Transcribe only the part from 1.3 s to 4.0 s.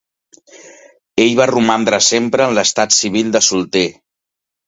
va romandre sempre en l’estat civil de solter.